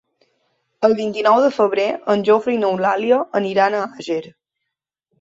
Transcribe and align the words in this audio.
El 0.89 0.95
vint-i-nou 1.01 1.43
de 1.43 1.51
febrer 1.59 1.87
en 2.15 2.25
Jofre 2.31 2.57
i 2.57 2.59
n'Eulàlia 2.65 3.23
aniran 3.45 3.81
a 3.85 3.87
Àger. 4.03 4.23